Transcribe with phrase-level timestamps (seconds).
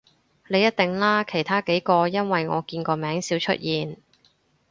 [0.47, 3.97] 你一定啦，其他幾個因爲我見個名少出現